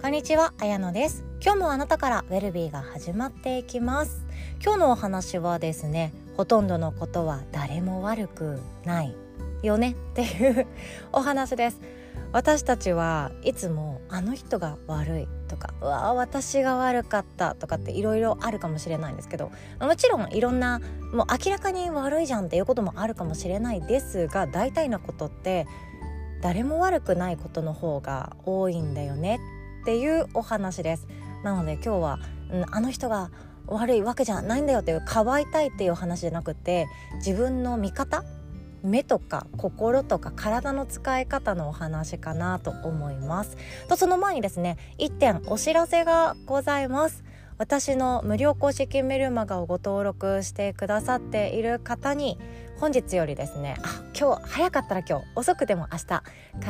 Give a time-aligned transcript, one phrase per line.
[0.00, 1.24] こんにちは、あやのです。
[1.42, 4.24] 今日もあなたからウェルビーが始まっていきます。
[4.64, 9.14] 今日のお話はですねほとんどのことは誰も悪くない
[9.62, 10.66] よねっていう
[11.12, 11.82] お話です。
[12.32, 20.80] 私たちはいつもあの人が悪いとかうわ私が悪かったとかっていろいろあるかもしれないんですけどもちろんいろんな
[21.12, 25.66] もう明らかに悪いじゃんっていうこともあるかもしれないですが大体のことって
[26.40, 29.38] 誰も悪くないことの方が多いんだよね。
[29.80, 31.06] っていうお話です。
[31.42, 32.18] なので今日は、
[32.52, 33.30] うん、あの人が
[33.66, 38.24] 悪いわけじゃないんだよっていうかばいたいっていう話じゃなくて自分の見方
[38.82, 43.56] 目とか心とか体の使い方のお話かなと思います。
[43.88, 47.24] とその前にですね1点お知らせがございます。
[47.60, 52.38] 私の無料公式メルマガをご登録してくださっている方に
[52.78, 56.22] 本日よりですねあ今日早かったら今日遅くても明日か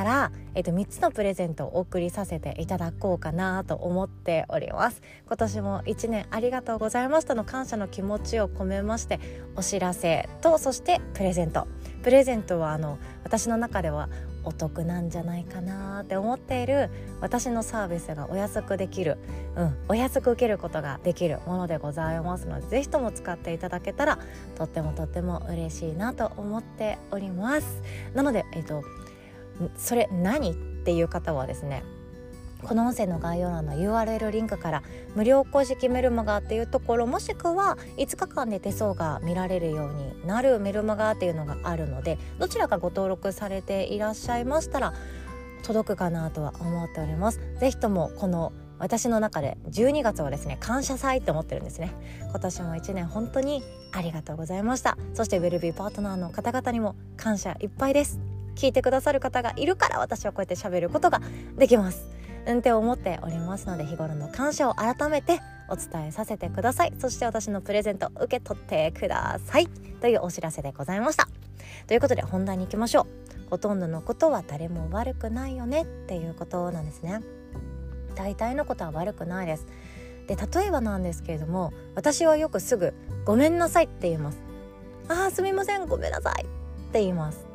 [0.02, 5.00] ら、えっと、3つのプレゼントをお送りさせていただこうかなと思っております。
[5.28, 9.20] 今年も1年ありがとうございましたの感謝の気持ちを込めまして
[9.54, 11.68] お知らせとそしてプレゼント。
[12.02, 14.08] プレゼントはあの私の中では
[14.44, 19.18] お得なんじゃないかなって思っている私のサービスがお安くできる、
[19.56, 24.18] うん、お安く受けることができるものでございますので是非とも使っていただけたら
[24.56, 27.82] とってもとっても嬉しいなと思っております。
[28.14, 28.82] なので、えっと、
[29.76, 30.70] それ何？
[30.80, 31.82] っていう方はですね
[32.62, 34.82] この音声の概要欄の URL リンクから
[35.14, 44.94] 無料公式メルマガっていうところもしくは5日間で手相が見られるようになるメルマガっていうのがあるのでどちらかご登録されていらっしゃいましたら
[45.62, 47.40] 届くかなとは思っております。
[47.58, 51.92] ぜひともこの私の中で12月はですね感謝祭って思ってるんですね。
[52.30, 54.96] 今年も1年本当にありがとうございました。
[55.12, 58.20] そしてウェルビーパートナーの方々にも感謝いっぱいです。
[58.54, 61.20] 聞いてくださる方がいるから私はこうやって喋ることが
[61.58, 62.19] できます。
[62.46, 66.92] うんって思っておりますので日頃の感謝を改めてお伝えさせてください。
[66.98, 69.68] そして私のプレゼント受け取ってください。
[70.00, 71.28] というお知らせでございました。
[71.86, 73.06] ということで本題に行きましょう。
[73.50, 77.20] ほとんどのことは誰も悪くないよねっていうことなんですね。
[78.14, 79.66] 大体のことは悪くないです。
[80.26, 82.94] で例えばなんですけれども私はよくすぐ
[83.26, 84.38] 「ごめんなさい」って言います
[85.08, 86.46] 「あーすみませんごめんなさい」っ
[86.92, 87.49] て言います。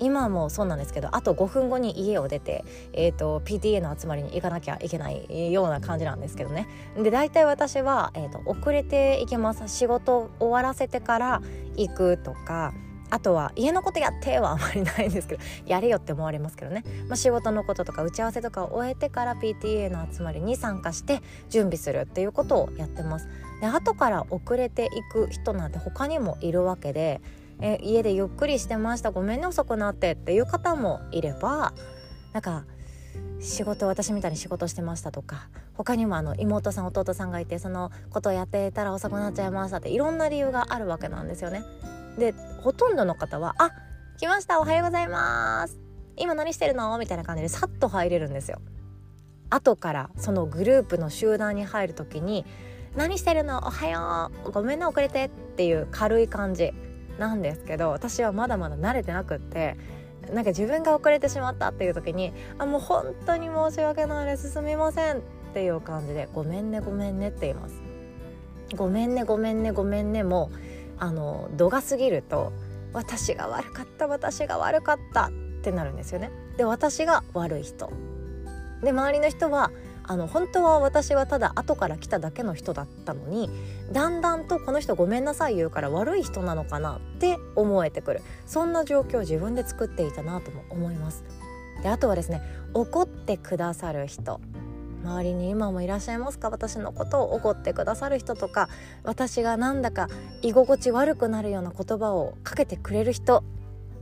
[0.00, 6.68] 今もそうなんですけどあと5分後に家を出て、えーと、PTA の集まりに行かなきゃいけないような感じなんですけどね。
[6.96, 9.68] で大体私は、えーと、遅れていきます。
[9.68, 11.42] 仕事終わらせてから
[11.76, 12.72] 行くとか
[13.10, 23.28] あとは家のことやってはあまりないんですけど やれよって思われますけどね、まあ、仕事のこととか打ち合わせとかを終えてから PTA の集まりに参加して準備するっていうことをやってます。
[23.60, 27.20] で後から遅れていく人なんて他にもいるわけで
[27.60, 31.72] え家でゆっくりしてましたごめんね遅くなってっていう方もいれば
[32.32, 32.64] なんか
[33.40, 41.62] 仕事私みたいに仕事してましたとか他にもあの妹さん弟さんがいてそのことをやっていたら遅くなっちゃいましたっていろんな理由があるわけなんですよね。
[42.18, 43.70] でほとんどの方は「あ
[44.18, 45.78] 来ましたおはようございます
[46.16, 48.60] 今何してるの?」みたいな感じでさっと入れるんですよ。
[49.50, 52.44] 後からそのグループの集団に入る時に
[52.96, 53.58] 「何してるの？
[53.58, 56.74] おはようごめんね遅れて」っていう軽い感じ
[57.18, 59.76] なんですけど私はまだまだ慣れてなくって
[60.32, 65.20] なんか自分が遅れてしまったっていう時に「あもう本当に申し訳ないですすみません」っ
[65.54, 67.80] ていう感じで「ごめんねごめんね」って言います。
[68.76, 70.50] ごめんねごめんねごめんねも
[70.98, 72.52] あの度が過ぎると
[72.92, 75.30] 私が悪かった私が悪かったっ
[75.62, 76.30] てなるんですよね。
[76.58, 77.90] で私が悪い人
[78.82, 79.70] で周りの人は
[80.10, 83.50] あの本当は私はただ後から来ただけの人だったのに
[83.92, 88.22] だんだんとこの人ごめんなさい言うから悪い人なのかなって思えてくる。
[88.46, 91.24] そんな状況を自分で作っていたなとも思います。
[91.82, 92.40] であとはですね
[92.72, 94.40] 怒ってくださる人。
[95.04, 96.48] 周りに今もいらっしゃいますか？
[96.50, 98.68] 私のことを怒ってくださる人とか
[99.04, 100.08] 私がなんだか
[100.42, 103.44] 居心地悪くなるような言葉をかけてくれる人。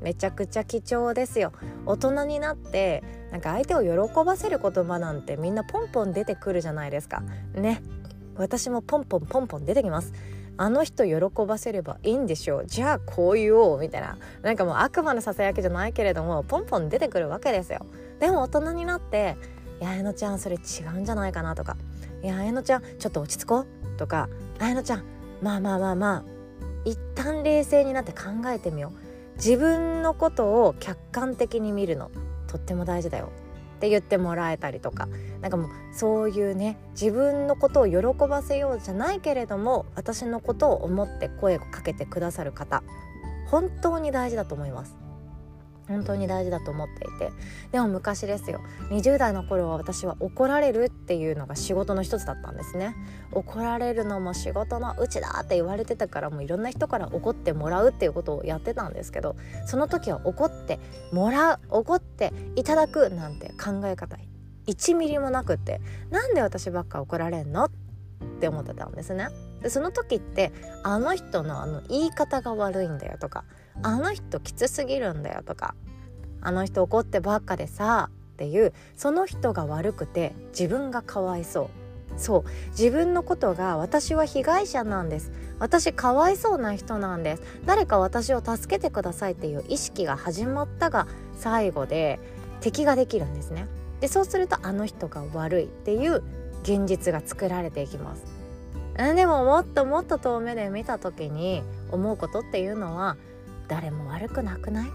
[0.00, 1.52] めちゃくちゃ貴重ですよ。
[1.84, 7.22] 大人になってなんか相手を喜ばせる言葉なんてみんなポンポン出てくるじゃないですか。
[7.54, 7.82] ね。
[8.36, 10.12] 私もポンポンポンポン出てきます。
[10.58, 12.66] あの人喜ばせればいいんでしょう。
[12.66, 13.80] じゃあこう言おう。
[13.80, 14.18] みたいな。
[14.42, 17.86] なんかもう悪魔のささやきじゃないけれどもポンポン出てくるわけですよ。
[18.20, 19.36] でも大人になって
[19.80, 21.76] 「いや綾乃ちゃんそれ違うんじゃないかな」とか
[22.22, 23.66] 「いや綾乃ちゃんちょっと落ち着こう」
[23.98, 24.28] とか
[24.58, 25.04] 「綾乃ちゃん
[25.42, 26.24] まあまあまあまあ
[26.84, 28.98] 一旦冷静になって考えてみよう」
[29.36, 32.10] 自分のことを客観的に見るの
[32.46, 33.30] とっても大事だよ。
[33.76, 35.08] って言ってもらえたりとか。
[35.40, 42.82] なんかもうそういうね自分のことを喜ばせようじゃないけれども私のことを思って声をかけてくださる方
[43.48, 45.05] 本当に大事だと思います。
[45.88, 47.32] 本当に大事だと思っていて。
[47.72, 48.60] でも昔ですよ。
[48.90, 52.94] 20代の頃は私は怒られるっていうのが仕事の一つだったんですね。
[53.32, 59.36] 怒られるのも仕事のうちだって言われてたからもういろんな人から怒ってもらうっていうことをやってたんですけど
[59.66, 60.78] その時は怒って
[61.12, 64.16] もらう怒っていただくなんて考え方
[64.66, 65.80] 1ミリもなくって
[66.10, 67.70] なんで私ばっか怒られんのっ
[68.40, 69.28] て思ってたんですね。
[69.62, 70.52] でその時って
[70.82, 73.44] あの人のあの言い方が悪いんだよとか
[73.82, 75.74] あの人きつすぎるんだよとか
[76.40, 81.70] あの人怒ってばっかでさっていうその人が悪くて自分がかわいそう。
[82.18, 82.44] そう。
[82.70, 85.32] 自分のことが私は被害者なんです。
[85.58, 87.42] 私かわいそうな人なんです。
[87.64, 91.06] 誰か私を助けてくださいっていう意識が始まったが
[91.38, 92.20] 最後で
[92.60, 93.66] 敵ができるんですね。
[94.00, 96.22] でそうするとあの人が悪いっていう
[96.62, 98.24] 現実が作られていきます。
[98.96, 103.16] でももっともっと遠目で見た時に思うことっていうのは
[103.68, 104.90] 誰も悪くなくない？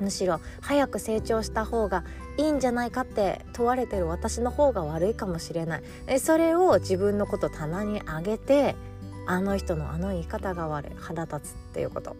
[0.00, 2.04] むしろ早く成長した方が
[2.36, 6.20] いいんじゃないかって問われてる私の方が悪いかもしれない。
[6.20, 8.76] それを自分のこと棚に上げて
[9.26, 10.92] あの人のあの言い方が悪い。
[10.96, 12.14] 腹立つっていうこと。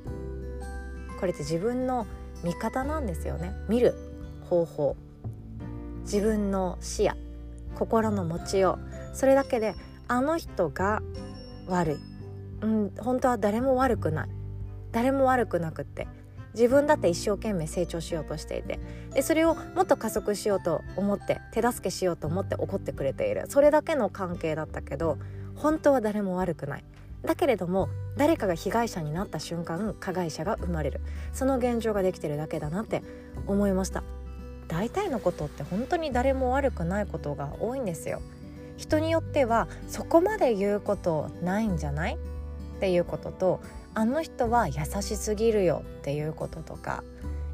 [1.21, 2.07] これって自分の
[2.43, 3.53] 見方なんですよね。
[3.69, 3.95] 見る
[4.49, 4.97] 方法。
[6.03, 7.15] 自分の視野。
[7.75, 8.79] 心の持ちよ
[9.13, 9.17] う。
[9.17, 9.75] それだけで
[10.09, 11.03] あの人が
[11.69, 11.97] 悪い、
[12.63, 14.29] うん、本当は誰も悪くない。
[14.97, 16.09] 誰も悪くなくって
[16.55, 18.81] 自分だって一生懸命成長しようとしていて
[19.13, 23.45] でそれをもっと加速しようと思って手助けしようと思って怒ってくれている。
[23.51, 25.19] それだけの関係だったけど
[25.55, 26.85] 本当は誰も悪くない。
[27.27, 31.03] だけれども誰かが被害者になった瞬間加害者が生まれる。
[31.35, 33.03] その現状ができてるだけだなって
[33.47, 34.03] 思いました。
[34.67, 38.23] 大体のことって本当に誰も悪くないことが多いんですよ。
[38.79, 42.15] 人によってはそこまで言うことないんじゃない？
[42.15, 43.61] っていうことと
[43.99, 47.03] あの人は優しすぎるよっていうこととか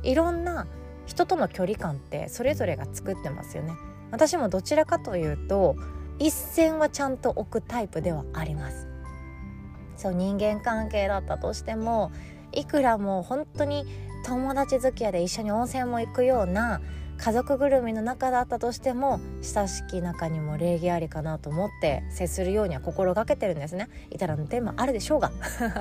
[0.02, 0.66] いろんな
[1.06, 3.74] 人との距離感ってそれぞれが作ってますよね。
[4.10, 5.76] 私もどちらかというと
[6.18, 8.88] 一線はちゃんと置くタイプではあります。
[9.96, 12.10] そう人間関係だったとしても
[12.50, 13.86] いくらもう本当に
[14.26, 16.80] 友達付き合いで一緒に温泉も行くような
[17.18, 23.88] 家族ぐるみの中だったとしても親しき中にも礼儀ありかなと思って接するようには心がけてるんですね。
[24.10, 25.30] いたらのテーマあるでしょうが。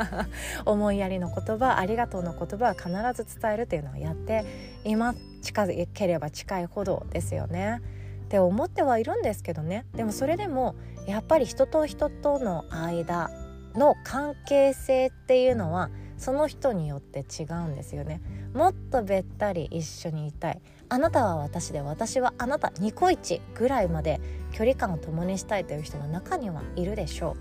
[0.65, 2.89] 思いやりの言葉ありがとうの言葉は必
[3.23, 4.45] ず伝えるっていうのをやって
[4.83, 7.81] 今近づければ近いほどですよね。
[8.25, 9.85] って思ってはいるんですけどね。
[9.93, 10.75] でもそれでも
[11.07, 13.29] やっぱり人と人との間
[13.75, 18.21] の関係性っていうのはその人によって違うんですよね。
[18.53, 20.61] もっとべったり一緒にいたい。
[20.89, 24.19] あなたは私で私はあなたニコイチぐらいまで
[24.51, 27.37] 距離感を共にしたいという人の中にはいるでしょ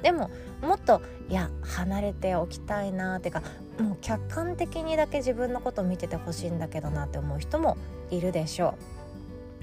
[0.00, 0.02] う。
[0.02, 0.30] でも
[0.60, 1.00] もっと
[1.30, 3.42] いや離れておきたいなってか
[3.80, 7.78] もう客観的にだけ自分のことを見ててほしいんだけどなって思う人も
[8.10, 8.93] いるでしょう。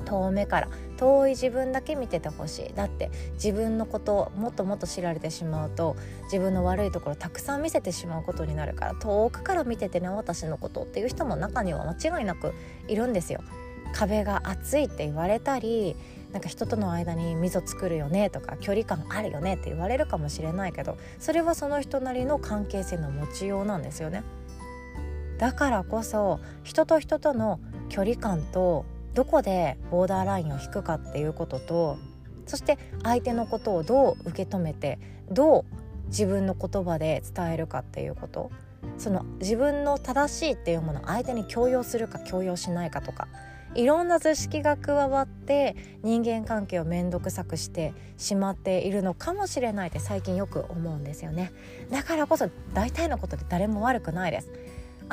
[0.01, 0.67] 遠目から
[0.97, 5.95] 遠い自分だけ見ててほしいだって自分のことをもっともっと知られてしまうと
[6.25, 12.53] 自分の悪いところたくさん見せてしまうことになるから遠くから見ててね私のことっていう人も中には間違いなく
[12.87, 13.41] いるんですよ。
[13.93, 15.95] 壁が厚いって言われたり
[16.31, 24.23] なんか人との間に溝作るよねとか距離感あるよねって言われるかもしれないけどそれはその人なりの関係性の持ちようなんですよね。
[25.37, 27.59] だからこそ人と人との
[27.89, 31.97] 距離感とどこでボーダーラインを引くかっていうことと
[32.45, 34.99] そして相手のことをどう受け止めて
[35.29, 35.65] どう
[36.07, 38.51] 自分の言葉で伝えるかっていうこと。
[38.97, 43.27] その自分の正しいっていうものを相手に強要するか強要しないかとか。
[43.73, 51.53] いろんな図式が加わって人間関係を面倒くさくしてしまっているのかもしれないって最近よく思うんですよね。
[51.89, 54.51] だからこそ大体のことで誰も悪くないです。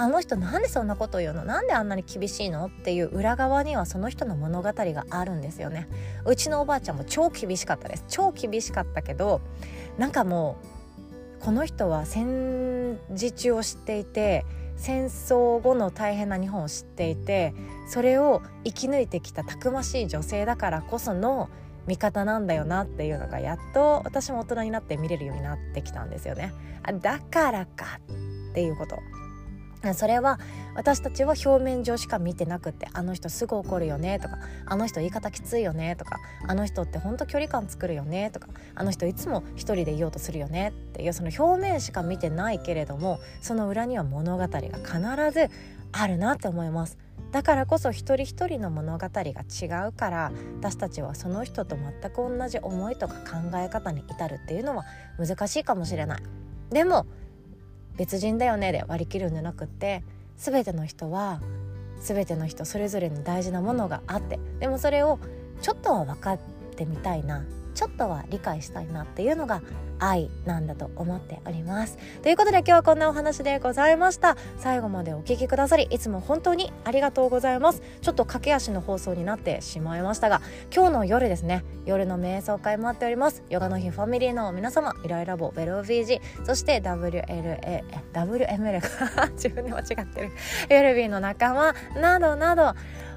[0.01, 1.45] あの人なんでそんなこと言うの？
[1.45, 2.67] なんであんなに厳しいの？
[2.67, 5.89] っていう裏側にはその人の物語があるんですよね
[6.25, 9.41] うちのおばあちゃんも超厳しかったです超厳しかったけど
[9.99, 10.57] なんかも
[11.41, 17.53] うこの人は戦時中を知っていて戦争後の大変な日本を知っていて
[17.89, 21.51] それを生き抜いてきたたくましい女性だからこその
[21.89, 26.53] 味方なんだよなっていうのがやっと私も大人になって見れるようになってきたんですよね。
[26.85, 27.99] あだからか
[28.51, 28.97] っていうこと。
[29.95, 30.39] それは
[30.75, 44.69] 私たちは表面上しか見てなくってあの人すぐ怒るよねとかあの人言い方きついよねとかあの人ってほんと距離感作るよねとかあの人いつも一人でいようとするよねっていうその表面しか見てないけれどもその裏には物語が必
[45.33, 45.49] ず
[45.93, 46.99] あるなって思います。
[47.33, 54.85] だからこそ一人一人の物語が違うから私たちはその人と全く同じ思いとか考え方に至るっていうのは
[55.19, 56.23] 難しいかもしれない。
[56.71, 57.07] でも
[57.99, 60.03] 別人だよねで割り切るんじゃなくって
[60.39, 61.41] 全ての人は
[62.01, 65.19] 全ての人それぞれに大事なものがあってでもそれを
[65.61, 66.39] ちょっとは分かっ
[66.77, 67.45] てみたいな。
[67.79, 69.63] ちょっとは理解したいなっていうのが
[70.01, 71.97] 愛なんだと思っております。
[72.23, 74.37] ということで今日はこんなお話でございました。
[74.57, 77.81] 最後までお聞きくださりいつも本当にありがとうございます。
[78.01, 80.43] ちょっと駆け足の放送になってしまいましたが
[80.75, 83.45] 今日の夜ですね夜の瞑想会もあっております。
[83.49, 90.33] ヨガの日ファミリーの皆様イライラボベロ BG そして WLA WML 自分で間違ってる。
[90.69, 92.75] LB の仲間などなど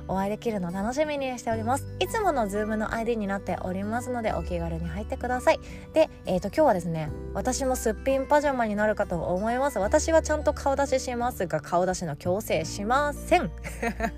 [0.08, 1.86] お会いできるの楽しみにしております。
[2.00, 5.60] いつものズームの ID になっておりますのでお気軽に入ってください。
[5.94, 9.80] で、えーと、今日はですね私もすっぴんパジャマになるかと思います。
[9.80, 13.52] 私はちゃんと顔出ししますが顔出しの強制しません。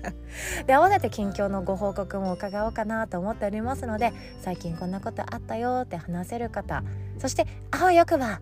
[0.66, 6.82] で合わせて近況のご報告も伺おうかなと思っておりますので最近こんなことあったよって話せる方
[7.18, 8.40] そしてあわよくば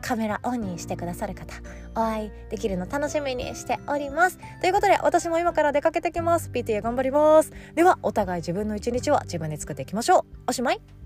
[0.00, 1.54] カメラオンにしてくださる方
[1.94, 4.38] お会いできるの楽しみにしております。
[4.60, 6.50] ということで私も今から出かけてきます。
[6.50, 7.52] PTA 頑張ります。
[7.74, 10.24] ではお互い自分の一日は自分で作っていきましょう。
[10.48, 11.01] おしまい。